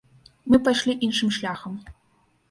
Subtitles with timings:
[0.53, 1.75] Мы пайшлі іншым шляхам.